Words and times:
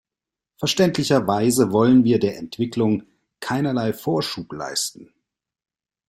Verständlicherweise 0.57 1.71
wollen 1.71 2.03
wir 2.03 2.17
der 2.17 2.35
Entwicklung 2.39 3.03
keinerlei 3.39 3.93
Vorschub 3.93 4.51
leisten. 4.51 5.13